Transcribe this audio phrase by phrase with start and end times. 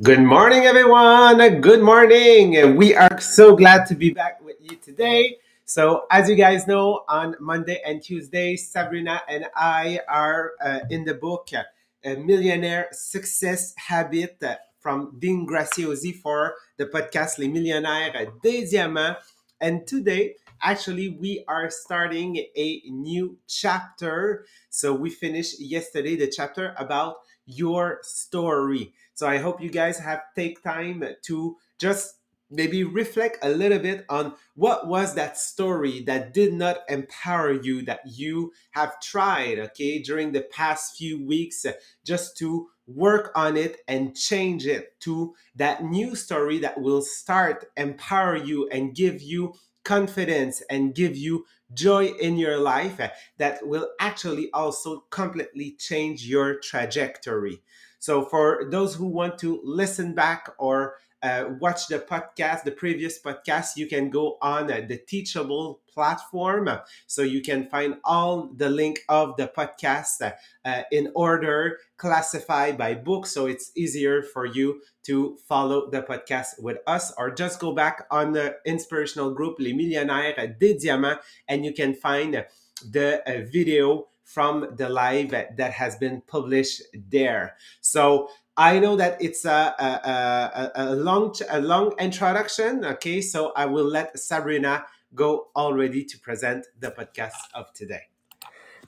[0.00, 1.38] Good morning, everyone.
[1.60, 2.76] Good morning.
[2.76, 5.38] We are so glad to be back with you today.
[5.64, 11.02] So, as you guys know, on Monday and Tuesday, Sabrina and I are uh, in
[11.02, 11.64] the book uh,
[12.04, 19.18] Millionaire Success Habit uh, from Dean Graziosi for the podcast Les Millionnaires des Diamants.
[19.60, 24.46] And today, actually, we are starting a new chapter.
[24.70, 27.16] So, we finished yesterday the chapter about
[27.48, 28.92] your story.
[29.18, 32.20] So I hope you guys have take time to just
[32.52, 37.82] maybe reflect a little bit on what was that story that did not empower you
[37.82, 41.66] that you have tried okay during the past few weeks
[42.04, 47.64] just to work on it and change it to that new story that will start
[47.76, 49.52] empower you and give you
[49.84, 51.44] confidence and give you
[51.74, 53.00] joy in your life
[53.36, 57.60] that will actually also completely change your trajectory
[57.98, 63.20] so for those who want to listen back or uh, watch the podcast, the previous
[63.20, 66.68] podcast, you can go on uh, the Teachable platform.
[67.06, 70.32] So you can find all the link of the podcast
[70.64, 73.26] uh, in order, classified by book.
[73.26, 78.06] So it's easier for you to follow the podcast with us or just go back
[78.10, 82.44] on the inspirational group Les Millionnaires des Diamants and you can find
[82.92, 87.56] the uh, video from the live that has been published there.
[87.80, 88.28] So
[88.58, 92.84] I know that it's a, a, a, a long a long introduction.
[92.84, 94.84] Okay, so I will let Sabrina
[95.14, 98.02] go already to present the podcast of today.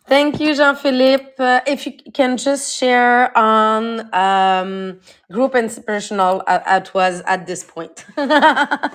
[0.07, 1.35] Thank you, Jean-Philippe.
[1.39, 5.01] Uh, if you can just share on um,
[5.33, 8.05] group inspirational uh, at was at this point.
[8.19, 8.89] uh,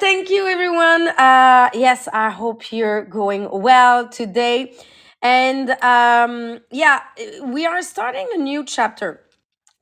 [0.00, 1.08] thank you, everyone.
[1.08, 4.74] Uh, yes, I hope you're going well today.
[5.22, 7.02] And um, yeah,
[7.44, 9.22] we are starting a new chapter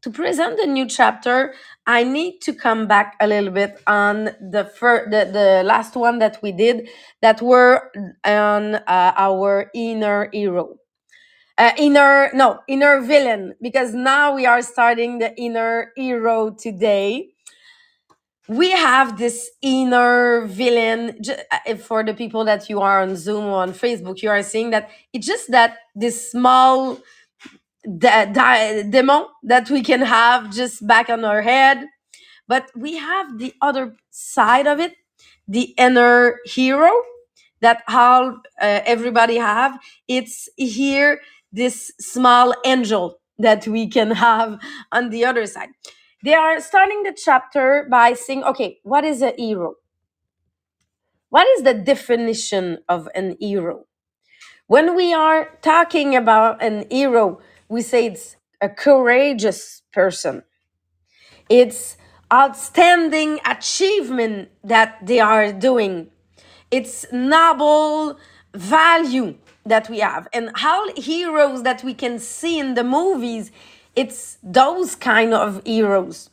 [0.02, 1.54] to present the new chapter,
[1.86, 6.20] I need to come back a little bit on the first, the, the last one
[6.20, 6.88] that we did
[7.22, 7.90] that were
[8.24, 8.82] on uh,
[9.16, 10.76] our inner hero.
[11.58, 17.30] Uh, inner, no, inner villain, because now we are starting the inner hero today.
[18.48, 21.18] We have this inner villain
[21.52, 24.22] uh, for the people that you are on Zoom or on Facebook.
[24.22, 26.98] You are seeing that it's just that this small
[27.86, 31.86] the demon that we can have just back on our head
[32.48, 34.94] but we have the other side of it
[35.48, 36.90] the inner hero
[37.60, 38.30] that all
[38.60, 39.78] uh, everybody have
[40.08, 41.20] it's here
[41.52, 44.58] this small angel that we can have
[44.92, 45.70] on the other side
[46.26, 49.76] they are starting the chapter by saying okay what is a hero
[51.30, 53.86] what is the definition of an hero
[54.66, 60.42] when we are talking about an hero we say it's a courageous person.
[61.48, 61.96] It's
[62.32, 66.08] outstanding achievement that they are doing.
[66.70, 68.18] It's noble
[68.54, 70.28] value that we have.
[70.32, 73.52] And how heroes that we can see in the movies,
[73.96, 76.30] it's those kind of heroes.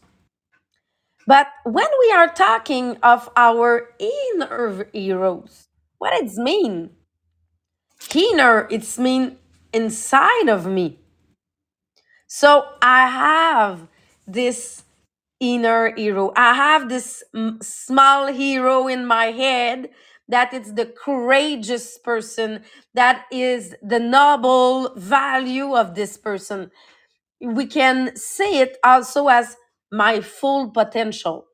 [1.27, 5.69] But when we are talking of our inner heroes,
[5.99, 6.91] what does it mean?
[8.13, 9.37] Inner, it's mean
[9.73, 10.99] inside of me.
[12.27, 13.87] So I have
[14.27, 14.83] this
[15.39, 16.33] inner hero.
[16.35, 17.23] I have this
[17.61, 19.89] small hero in my head
[20.29, 22.63] that it's the courageous person,
[22.93, 26.71] that is the noble value of this person.
[27.43, 29.57] We can say it also as
[29.91, 31.45] my full potential,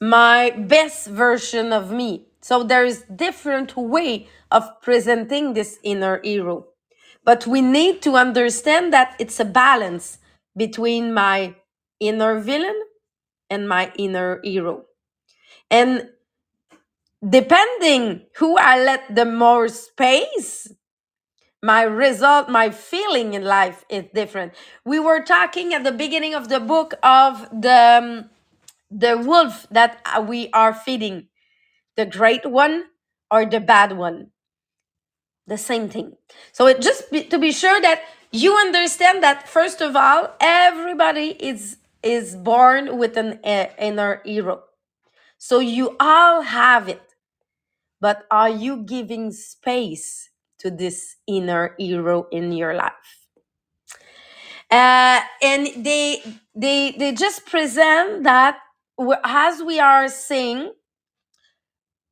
[0.00, 2.28] my best version of me.
[2.42, 6.66] So there is different way of presenting this inner hero.
[7.24, 10.18] But we need to understand that it's a balance
[10.56, 11.54] between my
[12.00, 12.80] inner villain
[13.50, 14.84] and my inner hero.
[15.70, 16.10] And
[17.28, 20.72] depending who I let the more space,
[21.62, 24.54] my result, my feeling in life is different.
[24.84, 28.30] We were talking at the beginning of the book of the um,
[28.90, 31.28] the wolf that we are feeding,
[31.96, 32.86] the great one
[33.30, 34.28] or the bad one
[35.46, 36.16] the same thing.
[36.52, 41.36] So it just be, to be sure that you understand that first of all, everybody
[41.40, 44.62] is is born with an uh, inner hero.
[45.38, 47.02] So you all have it.
[48.00, 50.30] But are you giving space
[50.62, 53.28] to this inner hero in your life?
[54.70, 56.22] Uh, and they
[56.54, 58.58] they they just present that
[59.24, 60.72] as we are saying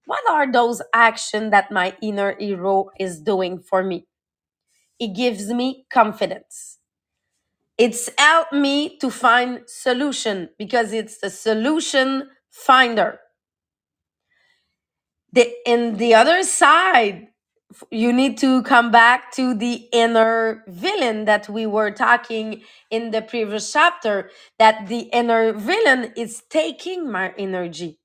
[0.06, 4.06] what are those actions that my inner hero is doing for me?
[5.00, 6.79] It gives me confidence.
[7.79, 13.19] it's helped me to find solution because it's the solution finder
[15.32, 17.29] the in the other side
[17.90, 23.22] you need to come back to the inner villain that we were talking in the
[23.22, 27.99] previous chapter that the inner villain is taking my energy.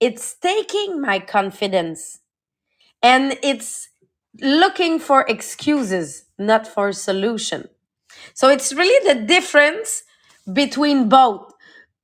[0.00, 2.20] It's taking my confidence.
[3.02, 3.88] And it's
[4.40, 7.68] looking for excuses not for solution.
[8.34, 10.04] So it's really the difference
[10.52, 11.52] between both.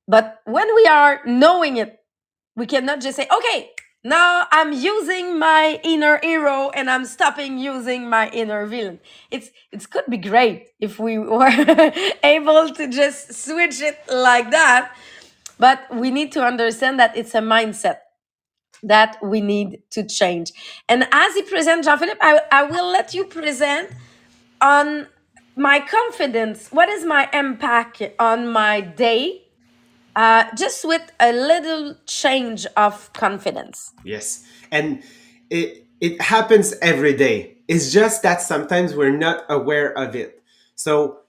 [0.09, 1.97] But when we are knowing it
[2.57, 3.71] we cannot just say, okay,
[4.05, 9.01] now I'm using my inner hero and I'm stopping using my inner villain.
[9.31, 11.51] It's it could be great if we were
[12.23, 14.97] able to just switch it like that,
[15.59, 17.99] but we need to understand that it's a mindset
[18.83, 20.53] that we need to change.
[20.89, 23.91] And as he presents, Jean-Philippe, I, I will let you present
[24.61, 25.09] on
[25.57, 26.69] my confidence.
[26.71, 29.48] What is my impact on my day
[30.19, 33.93] uh, just with a little change of confidence.
[34.05, 34.45] Yes.
[34.73, 35.03] And
[35.49, 37.59] it it happens every day.
[37.69, 40.43] It's just that sometimes we're not aware of it.
[40.75, 41.21] So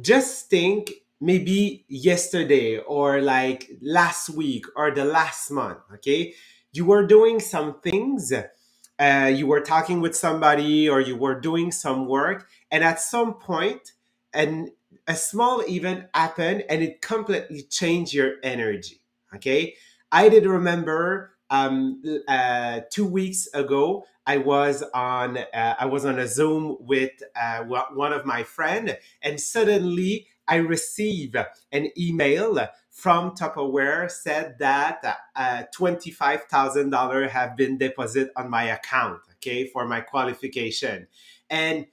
[0.00, 6.34] just think maybe yesterday or like last week or the last month, okay?
[6.72, 11.72] You were doing some things, uh, you were talking with somebody or you were doing
[11.72, 13.92] some work, and at some point,
[14.32, 14.70] and
[15.06, 19.00] a small event happened and it completely changed your energy,
[19.34, 19.74] okay?
[20.12, 26.18] I did remember um, uh, two weeks ago, I was on uh, I was on
[26.18, 31.36] a Zoom with uh, one of my friend, and suddenly I received
[31.70, 38.50] an email from Tupperware said that uh, twenty five thousand dollars have been deposited on
[38.50, 41.06] my account, okay, for my qualification,
[41.48, 41.86] and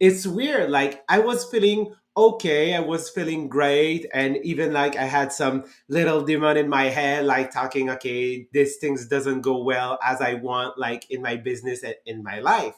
[0.00, 0.70] it's weird.
[0.70, 5.64] Like I was feeling okay, I was feeling great, and even like I had some
[5.88, 10.34] little demon in my head, like talking, okay, this things doesn't go well as I
[10.34, 12.74] want, like in my business and in my life.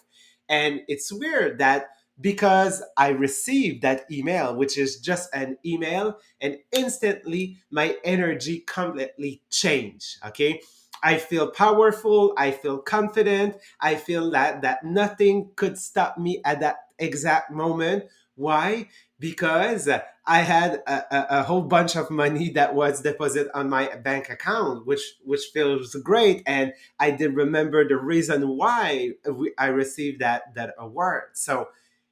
[0.49, 1.89] And it's weird that
[2.19, 9.43] because I received that email, which is just an email, and instantly my energy completely
[9.51, 10.17] changed.
[10.27, 10.61] Okay.
[11.03, 12.33] I feel powerful.
[12.39, 13.57] I feel confident.
[13.81, 18.05] I feel that that nothing could stop me at that exact moment.
[18.37, 18.89] Why?
[19.19, 19.89] Because
[20.27, 24.29] I had a, a, a whole bunch of money that was deposited on my bank
[24.29, 26.43] account, which which feels great.
[26.47, 31.23] And I did remember the reason why we, I received that that award.
[31.33, 31.69] So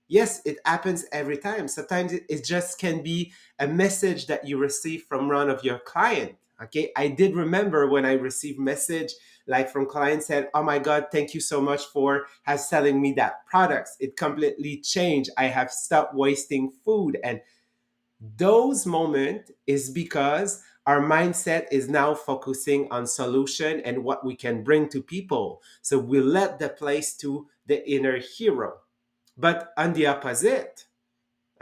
[0.08, 1.68] yes, it happens every time.
[1.68, 5.78] Sometimes it, it just can be a message that you receive from one of your
[5.78, 6.36] client.
[6.62, 9.12] Okay, I did remember when I received message
[9.46, 13.12] like from clients said, "Oh my God, thank you so much for has selling me
[13.14, 13.96] that products.
[14.00, 15.30] It completely changed.
[15.36, 17.40] I have stopped wasting food." And
[18.20, 24.62] those moments is because our mindset is now focusing on solution and what we can
[24.62, 25.62] bring to people.
[25.82, 28.80] So we let the place to the inner hero.
[29.36, 30.86] But on the opposite,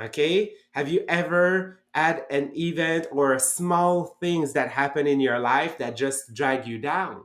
[0.01, 5.79] okay, have you ever had an event or small things that happen in your life
[5.79, 7.25] that just drag you down?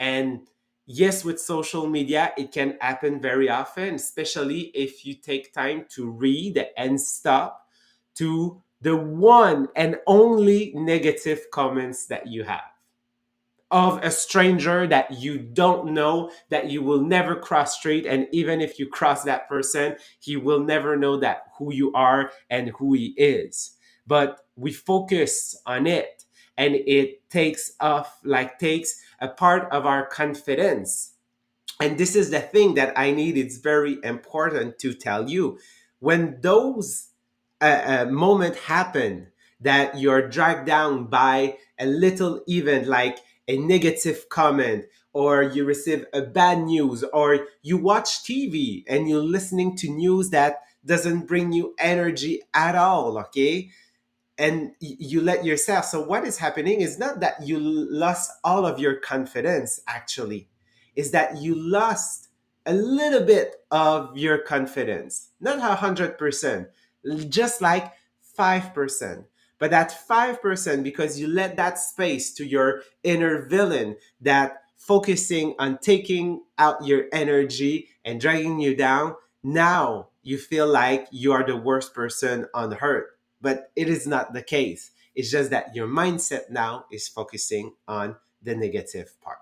[0.00, 0.48] And
[0.86, 6.10] yes, with social media, it can happen very often, especially if you take time to
[6.10, 7.68] read and stop
[8.16, 12.62] to the one and only negative comments that you have
[13.70, 18.04] of a stranger that you don't know that you will never cross street.
[18.04, 22.32] And even if you cross that person he will never know that who you are
[22.48, 23.76] and who he is.
[24.06, 26.24] But we focus on it
[26.60, 31.14] and it takes off like takes a part of our confidence.
[31.80, 33.38] And this is the thing that i need.
[33.38, 35.58] It's very important to tell you.
[36.00, 37.08] When those
[37.62, 39.28] uh, uh, moment happen
[39.62, 46.04] that you're dragged down by a little event like a negative comment or you receive
[46.12, 51.52] a bad news or you watch tv and you're listening to news that doesn't bring
[51.52, 53.68] you energy at all okay
[54.40, 55.84] and you let yourself.
[55.84, 60.48] So what is happening is not that you lost all of your confidence actually.
[60.96, 62.28] Is that you lost
[62.66, 65.28] a little bit of your confidence.
[65.40, 66.68] Not a hundred percent
[67.28, 69.26] just like five percent.
[69.58, 75.54] But that five percent because you let that space to your inner villain that focusing
[75.58, 81.44] on taking out your energy and dragging you down now you feel like you are
[81.46, 83.06] the worst person on earth
[83.40, 84.90] but it is not the case.
[85.14, 89.38] It's just that your mindset now is focusing on the negative part.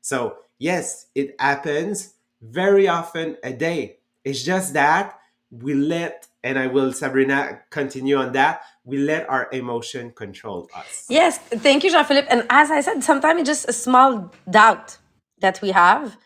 [0.00, 3.98] So, yes, it happens very often a day.
[4.24, 5.18] It's just that
[5.50, 8.62] we let and I will, Sabrina, continue on that.
[8.84, 11.06] We let our emotion control us.
[11.08, 12.28] Yes, thank you, Jean Philippe.
[12.28, 14.98] And as I said, sometimes it's just a small doubt
[15.38, 16.16] that we have,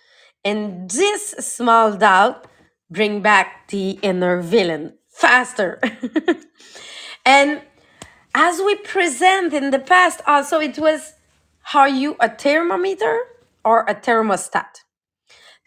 [0.44, 2.46] and this small doubt
[2.90, 5.80] bring back the inner villain faster.
[7.26, 7.62] and
[8.34, 11.14] as we present in the past, also it was
[11.74, 13.20] are you a thermometer
[13.64, 14.82] or a thermostat?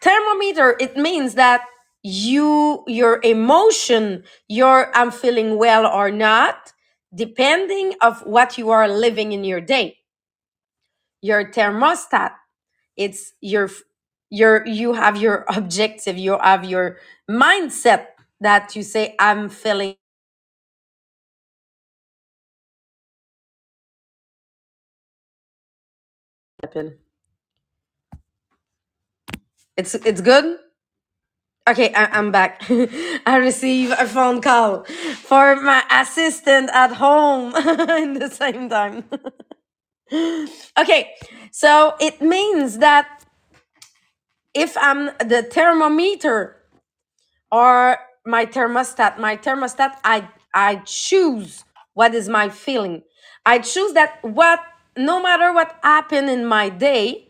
[0.02, 1.64] Thermometer, it means that
[2.02, 6.72] you your emotion, your I'm feeling well or not,
[7.14, 9.98] depending of what you are living in your day.
[11.22, 12.32] Your thermostat,
[12.96, 13.70] it's your
[14.30, 16.98] your you have your objective, you have your
[17.30, 18.08] mindset
[18.40, 19.96] that you say I'm feeling
[26.62, 26.98] happen.
[29.76, 30.58] It's it's good.
[31.68, 32.64] Okay, I, I'm back.
[33.26, 37.54] I receive a phone call for my assistant at home
[38.02, 39.04] in the same time.
[40.78, 41.10] okay,
[41.52, 43.24] so it means that
[44.54, 46.56] if I'm the thermometer
[47.52, 51.64] or my thermostat, my thermostat, I I choose
[51.94, 53.02] what is my feeling.
[53.46, 54.60] I choose that what
[55.06, 57.28] no matter what happened in my day,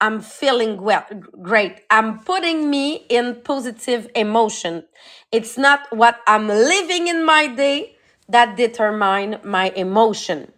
[0.00, 1.06] I'm feeling well,
[1.42, 1.82] great.
[1.90, 4.84] I'm putting me in positive emotion.
[5.32, 7.96] It's not what I'm living in my day
[8.28, 10.52] that determine my emotion.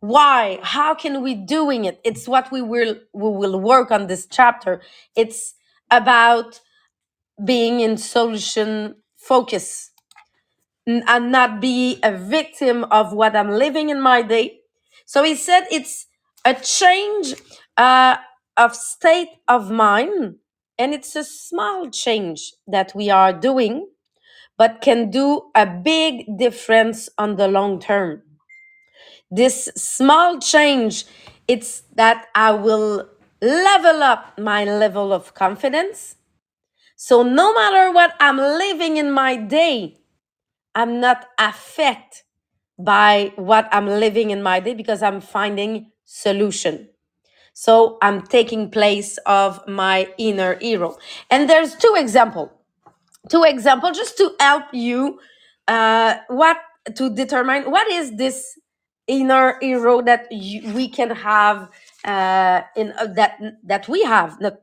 [0.00, 0.60] Why?
[0.62, 2.00] How can we doing it?
[2.04, 4.82] It's what we will we will work on this chapter.
[5.16, 5.54] It's
[5.90, 6.60] about
[7.44, 9.90] being in solution focus
[10.86, 14.60] and not be a victim of what I'm living in my day.
[15.04, 16.06] So he said it's
[16.44, 17.34] a change
[17.76, 18.16] uh,
[18.56, 20.36] of state of mind,
[20.78, 23.88] and it's a small change that we are doing,
[24.58, 28.22] but can do a big difference on the long term.
[29.30, 31.04] This small change,
[31.48, 33.08] it's that I will
[33.42, 36.16] level up my level of confidence.
[36.96, 39.98] So no matter what I'm living in my day,
[40.74, 42.23] I'm not affected
[42.78, 46.88] by what I'm living in my day because I'm finding solution.
[47.54, 50.96] So I'm taking place of my inner hero.
[51.30, 52.52] And there's two example,
[53.30, 55.20] two example just to help you
[55.68, 56.58] uh, what
[56.96, 58.58] to determine what is this
[59.06, 61.70] inner hero that you, we can have
[62.04, 64.54] uh, in uh, that that we have not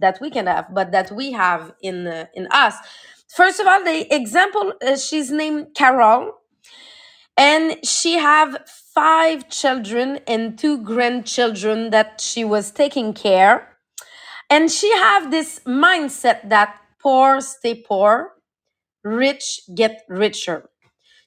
[0.00, 2.76] that we can have but that we have in uh, in us.
[3.28, 6.39] First of all, the example uh, she's named Carol
[7.40, 8.58] and she have
[8.94, 13.78] five children and two grandchildren that she was taking care.
[14.50, 18.32] And she have this mindset that poor stay poor
[19.04, 20.68] rich get richer.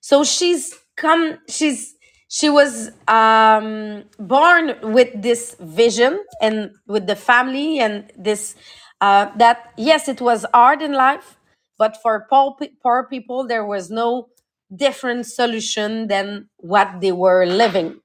[0.01, 1.96] So she's come she's
[2.29, 8.55] she was um born with this vision and with the family and this
[9.01, 11.38] uh that yes it was hard in life
[11.79, 14.29] but for poor, poor people there was no
[14.75, 18.00] different solution than what they were living.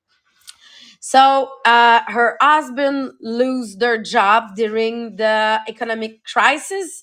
[1.00, 7.02] So uh, her husband lose their job during the economic crisis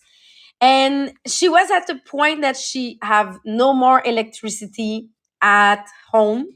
[0.61, 5.09] and she was at the point that she have no more electricity
[5.41, 6.47] at home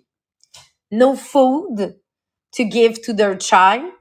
[0.91, 1.95] no food
[2.53, 3.91] to give to their child.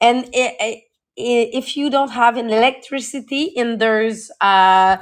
[0.00, 0.82] And i- i-
[1.16, 4.98] if you don't have an electricity in there's uh,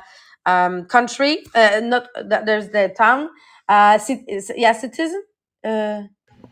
[0.47, 3.31] um, country uh, not that there's the town.
[3.69, 4.25] Uh, cit-
[4.57, 5.23] yeah citizen
[5.65, 6.03] uh,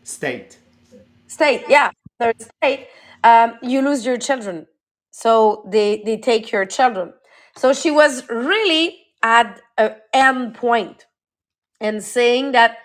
[0.03, 0.57] State.
[1.27, 2.87] state yeah their state.
[3.23, 4.67] Um, you lose your children.
[5.11, 7.13] So they they take your children.
[7.57, 11.07] So she was really at an end point
[11.81, 12.77] and saying that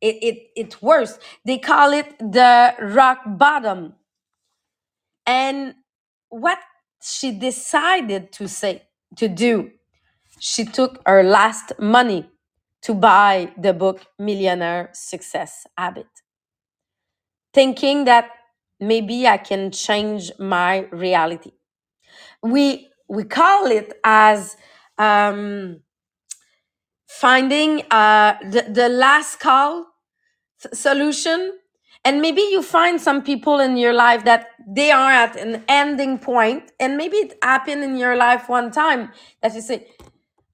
[0.00, 1.18] it, it it's worse.
[1.46, 3.94] They call it the rock bottom.
[5.26, 5.74] And
[6.30, 6.58] what
[7.02, 8.84] she decided to say
[9.16, 9.70] to do
[10.38, 12.28] she took her last money
[12.82, 16.06] to buy the book millionaire success habit
[17.52, 18.30] thinking that
[18.80, 21.52] maybe i can change my reality.
[22.42, 24.56] We we call it as
[24.98, 25.82] um,
[27.08, 29.86] finding uh, the, the last call
[30.72, 31.52] solution.
[32.04, 36.18] And maybe you find some people in your life that they are at an ending
[36.18, 39.10] point and maybe it happened in your life one time
[39.42, 39.88] that you say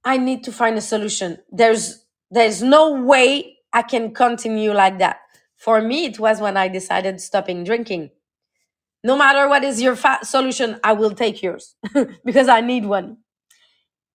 [0.04, 5.18] i need to find a solution there's there's no way i can continue like that
[5.56, 8.10] for me it was when i decided stopping drinking
[9.04, 11.76] no matter what is your fa- solution i will take yours
[12.24, 13.16] because i need one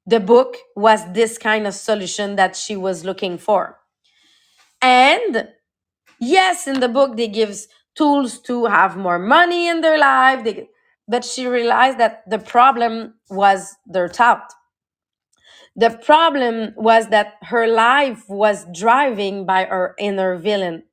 [0.06, 3.80] the book was this kind of solution that she was looking for.
[4.82, 5.50] And
[6.20, 10.44] yes, in the book, they gives tools to have more money in their life.
[10.46, 10.70] They,
[11.08, 14.54] but she realized that the problem was their thought.
[15.76, 20.84] The problem was that her life was driving by her inner villain.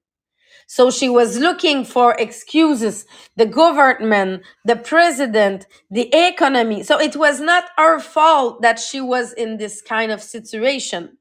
[0.69, 3.07] So she was looking for excuses,
[3.37, 6.83] the government, the president, the economy.
[6.85, 11.19] So it was not her fault that she was in this kind of situation.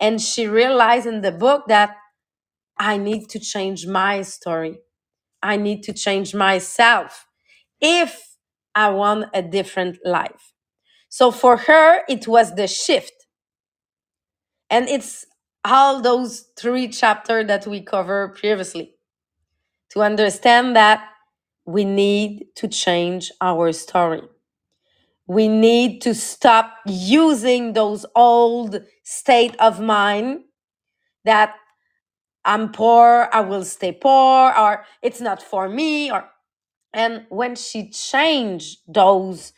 [0.00, 1.96] And she realized in the book that
[2.78, 4.78] I need to change my story.
[5.42, 7.28] I need to change myself
[7.80, 8.36] if
[8.74, 10.53] I want a different life.
[11.14, 13.28] So for her, it was the shift.
[14.68, 15.24] And it's
[15.64, 18.96] all those three chapters that we covered previously
[19.90, 21.08] to understand that
[21.64, 24.22] we need to change our story.
[25.28, 30.40] We need to stop using those old state of mind
[31.24, 31.54] that
[32.44, 36.28] I'm poor, I will stay poor, or it's not for me, or
[36.92, 39.52] and when she changed those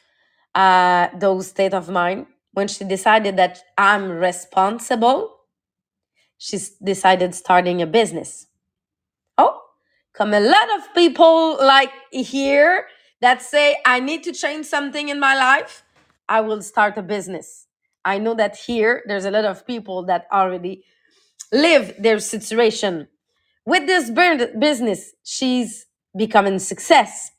[0.56, 5.36] uh, those state of mind, when she decided that I'm responsible,
[6.38, 8.48] she decided starting a business.
[9.38, 9.60] Oh,
[10.14, 12.86] come a lot of people like here
[13.22, 15.84] that say I need to change something in my life.
[16.28, 17.66] I will start a business.
[18.04, 20.84] I know that here there's a lot of people that already
[21.52, 23.08] live their situation
[23.66, 24.10] with this
[24.58, 25.12] business.
[25.25, 25.86] She's
[26.16, 27.30] becoming success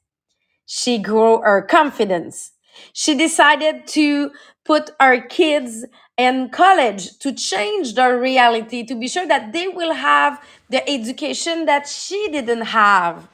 [0.68, 2.52] she grew her confidence.
[2.94, 4.32] She decided to
[4.66, 5.86] put our kids
[6.18, 11.66] in college to change their reality, to be sure that they will have the education
[11.66, 13.30] that she didn't have.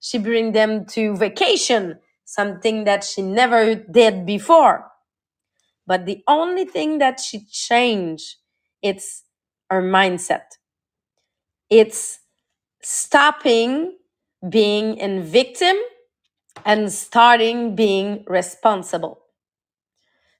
[0.00, 4.90] She bring them to vacation, something that she never did before.
[5.86, 8.36] But the only thing that she changed,
[8.82, 9.24] it's
[9.70, 10.44] her mindset.
[11.70, 12.20] It's
[12.82, 13.98] stopping
[14.48, 15.76] being in victim
[16.64, 19.20] and starting being responsible.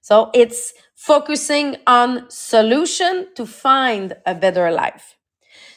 [0.01, 5.15] So it's focusing on solution to find a better life.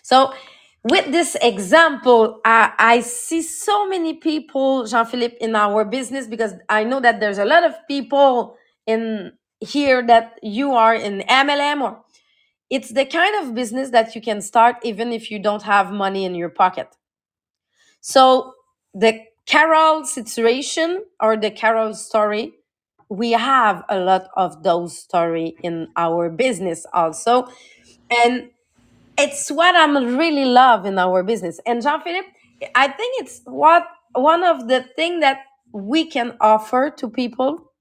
[0.02, 0.34] So
[0.84, 6.84] with this example, I, I see so many people, Jean-Philippe, in our business because I
[6.84, 12.02] know that there's a lot of people in here that you are in MLM or
[12.70, 16.24] it's the kind of business that you can start even if you don't have money
[16.24, 16.88] in your pocket.
[18.00, 18.54] So
[18.94, 22.52] the Carol situation or the Carol story,
[23.08, 27.48] we have a lot of those story in our business also.
[28.10, 28.50] And
[29.18, 31.60] it's what I'm really love in our business.
[31.66, 32.28] And Jean-Philippe,
[32.74, 35.38] I think it's what one of the thing that
[35.72, 37.72] we can offer to people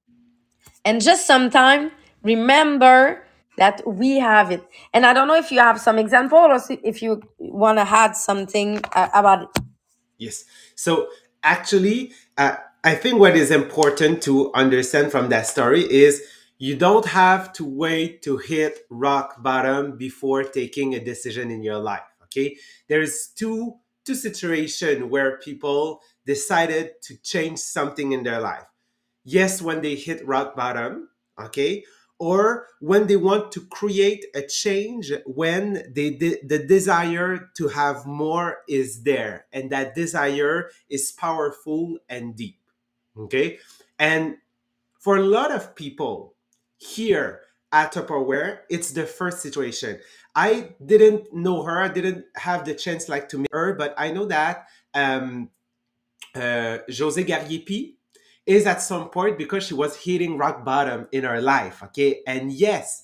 [0.86, 1.92] and just sometime
[2.24, 3.26] remember
[3.58, 4.64] that we have it.
[4.94, 8.16] And I don't know if you have some example or if you want to add
[8.16, 9.64] something uh, about it.
[10.18, 10.46] Yes.
[10.76, 11.10] So
[11.48, 16.22] actually, uh, I think what is important to understand from that story is
[16.58, 21.78] you don't have to wait to hit rock bottom before taking a decision in your
[21.80, 22.08] life.
[22.26, 22.58] Okay.
[22.88, 28.64] There's two two situations where people decided to change something in their life
[29.28, 31.84] yes when they hit rock bottom okay
[32.20, 38.60] or when they want to create a change when they the desire to have more
[38.68, 42.60] is there and that desire is powerful and deep
[43.18, 43.60] okay
[44.00, 44.38] and
[45.00, 46.36] for a lot of people
[46.78, 50.00] here at Tupperware, it's the first situation.
[50.36, 51.82] I didn't know her.
[51.82, 55.50] I didn't have the chance like to meet her, but I know that um,
[56.36, 57.97] uh, Jose Gariepi
[58.48, 61.84] is at some point because she was hitting rock bottom in her life.
[61.84, 62.22] Okay.
[62.26, 63.04] And yes,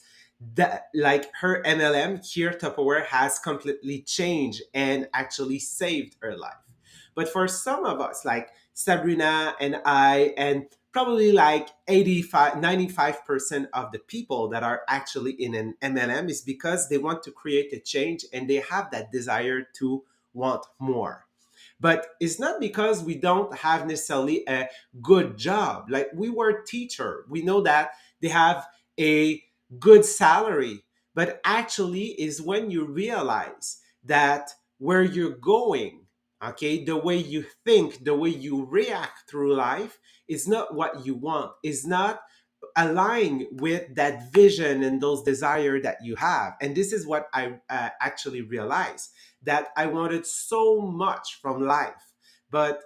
[0.56, 6.54] that like her MLM here, Tupperware has completely changed and actually saved her life.
[7.14, 13.92] But for some of us, like Sabrina and I, and probably like 85, 95% of
[13.92, 17.80] the people that are actually in an MLM is because they want to create a
[17.80, 20.04] change and they have that desire to
[20.34, 21.23] want more
[21.84, 24.70] but it's not because we don't have necessarily a
[25.02, 25.88] good job.
[25.90, 27.26] Like we were teacher.
[27.30, 27.92] We know that
[28.22, 28.66] they have
[28.98, 29.44] a
[29.80, 30.86] good salary.
[31.14, 36.00] But actually is when you realize that where you're going
[36.44, 41.16] okay the way you think the way you react through life is not what you
[41.16, 41.52] want.
[41.64, 42.22] Is not
[42.78, 46.54] align with that vision and those desire that you have.
[46.62, 49.10] And this is what i uh, actually realized
[49.44, 52.14] that i wanted so much from life
[52.50, 52.82] but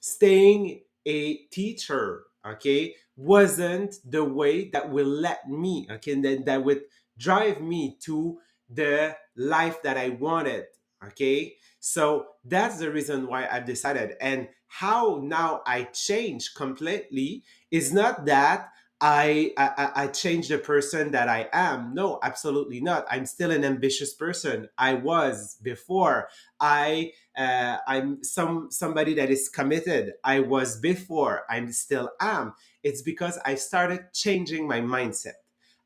[0.00, 6.82] staying a teacher okay, wasn't the way that will let me, okay, that, that would
[7.18, 8.38] drive me to
[8.68, 10.64] the life that I wanted,
[11.04, 11.54] okay?
[11.80, 14.14] So that's the reason why I've decided.
[14.20, 18.70] And how now I change completely is not that
[19.04, 21.92] I, I I change the person that I am.
[21.92, 23.04] No, absolutely not.
[23.10, 24.68] I'm still an ambitious person.
[24.78, 26.28] I was before.
[26.60, 30.12] I uh, I'm some somebody that is committed.
[30.22, 31.42] I was before.
[31.50, 32.54] I'm still am.
[32.84, 35.34] It's because I started changing my mindset.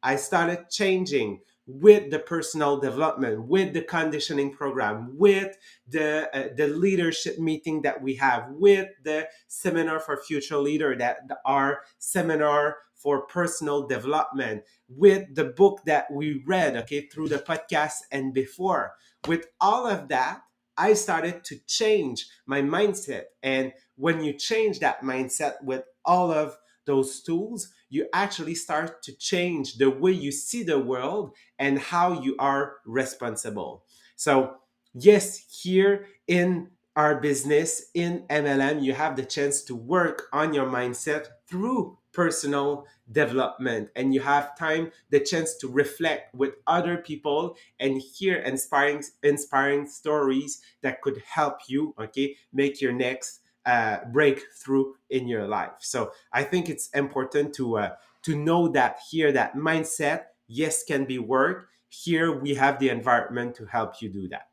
[0.03, 5.57] I started changing with the personal development, with the conditioning program, with
[5.89, 11.19] the uh, the leadership meeting that we have, with the seminar for future leader that
[11.45, 17.99] our seminar for personal development, with the book that we read, okay, through the podcast
[18.11, 18.93] and before.
[19.27, 20.41] With all of that,
[20.79, 23.25] I started to change my mindset.
[23.43, 29.13] And when you change that mindset with all of those tools, you actually start to
[29.17, 33.85] change the way you see the world and how you are responsible.
[34.17, 34.57] So,
[34.95, 40.67] yes, here in our business in MLM, you have the chance to work on your
[40.67, 47.55] mindset through personal development and you have time the chance to reflect with other people
[47.79, 54.93] and hear inspiring inspiring stories that could help you okay make your next uh, breakthrough
[55.11, 57.91] in your life so i think it's important to uh,
[58.23, 61.69] to know that here that mindset yes can be work.
[61.89, 64.49] here we have the environment to help you do that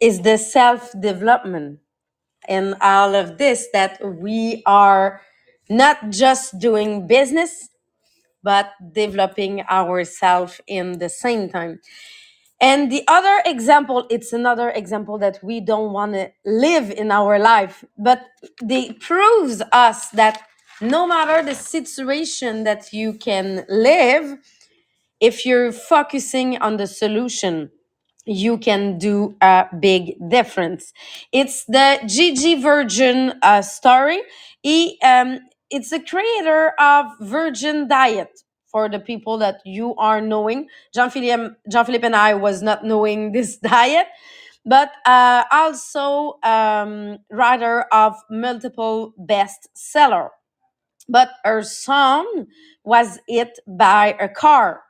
[0.00, 1.80] Is the self development
[2.48, 5.20] and all of this that we are
[5.68, 7.68] not just doing business,
[8.42, 11.80] but developing ourselves in the same time.
[12.60, 17.38] And the other example, it's another example that we don't want to live in our
[17.38, 18.26] life, but
[18.62, 20.42] they proves us that
[20.80, 24.38] no matter the situation that you can live,
[25.20, 27.70] if you're focusing on the solution,
[28.26, 30.92] you can do a big difference.
[31.32, 34.22] It's the JJ Virgin uh, story.
[34.62, 35.40] He, um,
[35.70, 38.30] it's the creator of Virgin Diet.
[38.76, 42.84] For the people that you are knowing, Jean Philippe, Jean Philippe and I was not
[42.84, 44.08] knowing this diet,
[44.66, 50.30] but uh, also um, writer of multiple bestseller.
[51.08, 52.48] But her son
[52.84, 54.82] was hit by a car.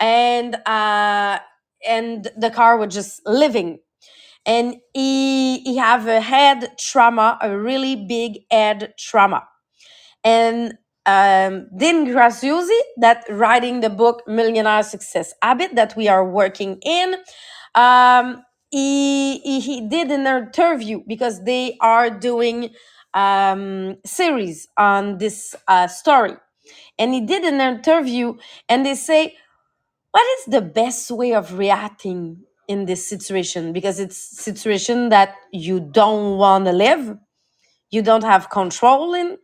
[0.00, 1.38] And uh
[1.86, 3.78] and the car was just living.
[4.46, 9.44] And he he have a head trauma a really big head trauma.
[10.24, 10.74] And
[11.06, 17.16] um Dean Graziosi that writing the book Millionaire Success Habit that we are working in
[17.74, 22.70] um he he, he did an interview because they are doing
[23.14, 26.36] um series on this uh story.
[26.98, 28.36] And he did an interview
[28.68, 29.36] and they say
[30.12, 33.72] what is the best way of reacting in this situation?
[33.72, 37.16] Because it's situation that you don't want to live
[37.90, 39.38] you don't have control in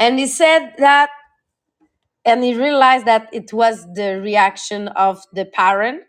[0.00, 1.10] and he said that
[2.24, 6.02] and he realized that it was the reaction of the parent.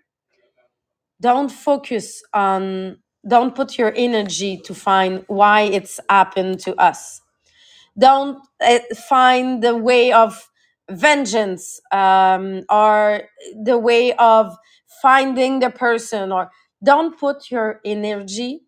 [1.22, 7.22] Don't focus on don't put your energy to find why it's happened to us.
[7.98, 10.50] Don't uh, find the way of
[10.90, 13.24] vengeance um, or
[13.64, 14.56] the way of
[15.02, 16.52] finding the person or
[16.84, 18.62] don't put your energy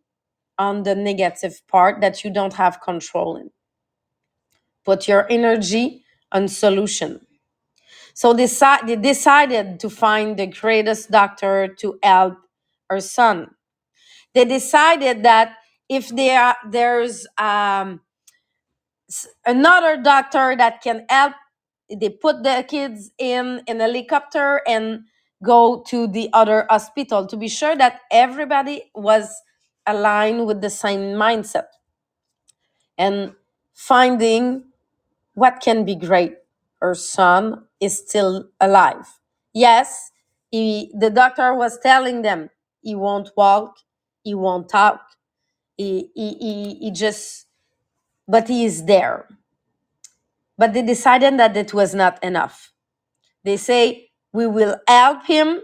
[0.60, 3.50] on the negative part that you don't have control in
[4.86, 7.22] put your energy on solution.
[8.13, 8.48] So they,
[8.86, 12.38] they decided to find the greatest doctor to help
[12.89, 13.52] her son.
[14.34, 15.58] They decided that
[15.89, 18.02] if there there's um,
[19.46, 21.34] another doctor that can help
[21.89, 25.02] they put the kids in an helicopter and
[25.43, 29.41] go to the other hospital to be sure that everybody was
[29.86, 31.67] aligned with the same mindset.
[32.98, 33.34] And
[33.74, 34.65] finding
[35.36, 36.36] what can be great
[36.82, 39.19] her son is still alive
[39.54, 40.12] yes
[40.52, 42.50] he, the doctor was telling them
[42.82, 43.78] he won't walk
[44.24, 45.02] he won't talk
[45.78, 47.48] he, he, he, he just
[48.28, 49.28] but he is there
[50.58, 52.74] but they decided that it was not enough.
[53.43, 55.62] They say, we will help him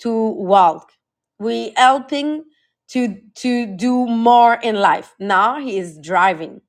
[0.00, 0.92] to walk.
[1.38, 2.44] We helping
[2.90, 5.14] to to do more in life.
[5.20, 6.62] Now he is driving.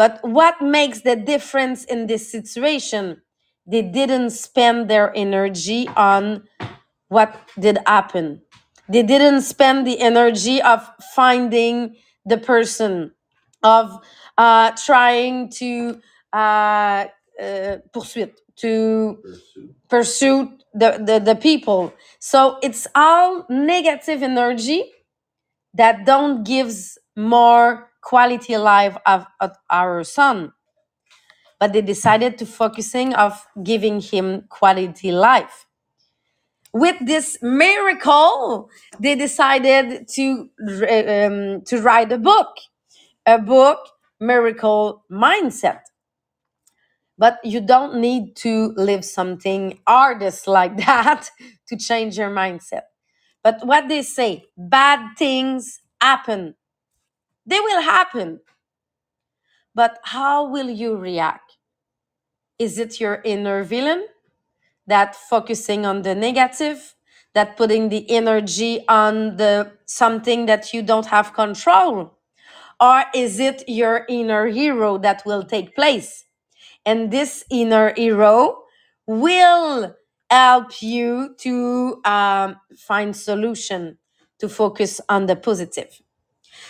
[0.00, 3.20] But what makes the difference in this situation?
[3.66, 6.48] They didn't spend their energy on
[7.08, 8.40] what did happen.
[8.88, 13.12] They didn't spend the energy of finding the person
[13.62, 14.02] of
[14.38, 16.00] uh, trying to
[16.32, 17.04] uh,
[17.38, 17.76] uh,
[18.56, 19.18] to
[19.90, 21.92] pursue the, the, the people.
[22.20, 24.82] So it's all negative energy
[25.74, 30.52] that don't gives more quality life of, of our son.
[31.60, 35.66] But they decided to focusing of giving him quality life.
[36.72, 42.48] With this miracle, they decided to um, to write a book,
[43.26, 43.78] a book,
[44.20, 45.80] Miracle Mindset
[47.18, 51.30] but you don't need to live something artist like that
[51.68, 52.82] to change your mindset
[53.42, 56.54] but what they say bad things happen
[57.50, 58.40] they will happen.
[59.74, 61.56] But how will you react?
[62.58, 64.06] Is it your inner villain
[64.86, 66.94] that focusing on the negative
[67.34, 72.18] that putting the energy on the something that you don't have control?
[72.80, 76.24] Or is it your inner hero that will take place?
[76.86, 78.62] And this inner hero
[79.06, 79.94] will
[80.30, 83.98] help you to um, find solution
[84.38, 86.00] to focus on the positive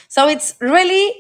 [0.09, 1.15] so it's really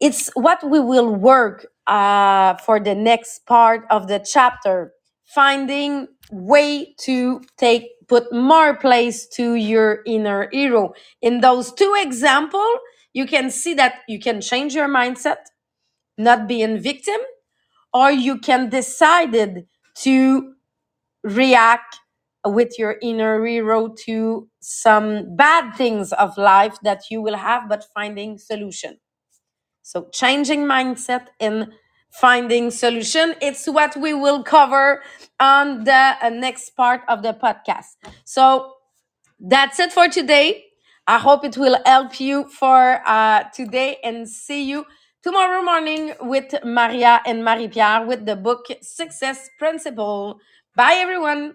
[0.00, 4.92] it's what we will work uh, for the next part of the chapter
[5.26, 10.92] finding way to take put more place to your inner hero.
[11.22, 12.78] In those two examples
[13.14, 15.36] you can see that you can change your mindset
[16.18, 17.20] not being victim
[17.94, 19.66] or you can decide
[19.96, 20.54] to
[21.24, 21.98] react
[22.46, 27.84] with your inner hero to some bad things of life that you will have but
[27.94, 28.98] finding solution
[29.82, 31.72] so changing mindset and
[32.12, 35.02] finding solution it's what we will cover
[35.40, 38.74] on the uh, next part of the podcast so
[39.40, 40.64] that's it for today.
[41.06, 44.86] I hope it will help you for uh, today and see you
[45.22, 50.38] tomorrow morning with Maria and Marie Pierre with the book Success Principle.
[50.76, 51.54] Bye, everyone.